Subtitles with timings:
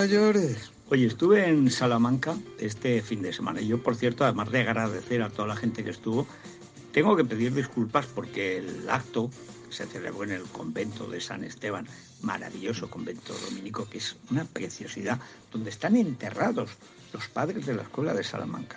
[0.00, 0.70] Mayores.
[0.90, 3.60] Oye, estuve en Salamanca este fin de semana.
[3.60, 6.24] Yo, por cierto, además de agradecer a toda la gente que estuvo,
[6.92, 9.28] tengo que pedir disculpas porque el acto
[9.70, 11.88] se celebró en el convento de San Esteban,
[12.22, 15.18] maravilloso convento dominico, que es una preciosidad,
[15.50, 16.70] donde están enterrados
[17.12, 18.76] los padres de la escuela de Salamanca.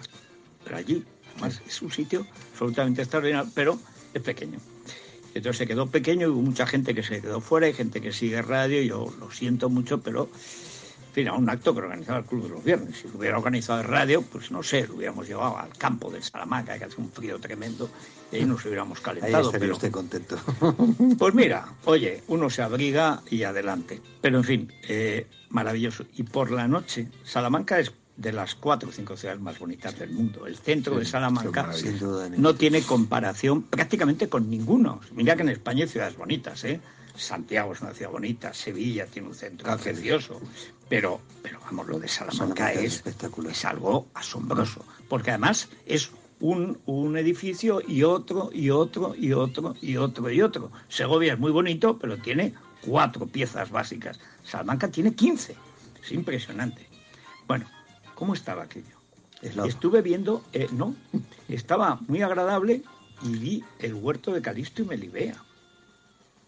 [0.64, 3.78] Pero allí, además, es un sitio absolutamente extraordinario, pero
[4.16, 4.58] es pequeño.
[5.36, 8.12] Entonces se quedó pequeño y hubo mucha gente que se quedó fuera, hay gente que
[8.12, 10.28] sigue radio, yo lo siento mucho, pero
[11.12, 12.98] fin, a un acto que organizaba el Club de los Viernes.
[12.98, 16.22] Si lo hubiera organizado el radio, pues no sé, lo hubiéramos llevado al campo de
[16.22, 17.90] Salamanca, que hace un frío tremendo,
[18.32, 19.46] y ahí nos hubiéramos Ahí calentado.
[19.48, 20.38] estaría pero- usted contento.
[21.18, 24.02] Pues mira, oye, uno se abriga y adelante.
[24.22, 26.06] Pero en fin, eh, maravilloso.
[26.16, 30.12] Y por la noche, Salamanca es de las cuatro o cinco ciudades más bonitas del
[30.12, 30.46] mundo.
[30.46, 31.72] El centro de Salamanca
[32.38, 35.00] no tiene comparación prácticamente con ninguno.
[35.16, 36.80] Mira que en España hay ciudades bonitas, ¿eh?
[37.16, 40.40] Santiago es una ciudad bonita, Sevilla tiene un centro precioso,
[40.90, 43.52] pero, pero vamos, lo de Salamanca, Salamanca es es, espectacular.
[43.52, 49.76] es algo asombroso, porque además es un, un edificio y otro y otro y otro
[49.82, 50.72] y otro y otro.
[50.90, 54.20] Segovia es muy bonito, pero tiene cuatro piezas básicas.
[54.44, 55.56] Salamanca tiene 15.
[56.04, 56.88] Es impresionante.
[57.48, 57.68] Bueno,
[58.16, 58.98] ¿cómo estaba aquello?
[59.42, 60.96] Estuve viendo, eh, no,
[61.48, 62.84] estaba muy agradable
[63.24, 65.44] y vi el huerto de Calisto y Melibea.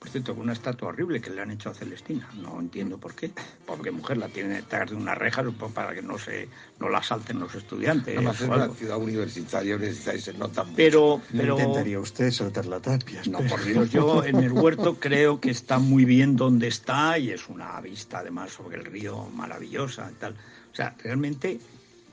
[0.04, 2.30] Por cierto, con una estatua horrible que le han hecho a Celestina.
[2.36, 3.32] No entiendo por qué.
[3.66, 5.42] Pobre mujer la tiene detrás de una reja
[5.74, 8.18] para que no se no la salten los estudiantes.
[8.18, 10.76] Además, o en una ciudad universitaria necesita se nota mucho.
[10.76, 13.22] Pero, No pero intentaría usted soltar la tapia.
[13.30, 17.30] no, por Dios, yo en el huerto creo que está muy bien donde está y
[17.30, 20.34] es una vista además sobre el río maravillosa y tal.
[20.34, 21.62] O sea, realmente,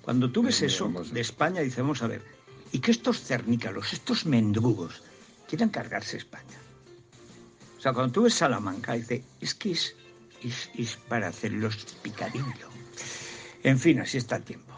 [0.02, 2.22] cuando tú ves Es eso de España, dices, vamos a ver,
[2.70, 5.02] y que estos cernícalos, estos mendrugos,
[5.48, 6.60] quieran cargarse España.
[7.80, 9.96] O sea, cuando tú ves Salamanca, dices, es que es,
[10.42, 12.68] es, es para hacerlos picadillo.
[13.62, 14.76] En fin, así está el tiempo.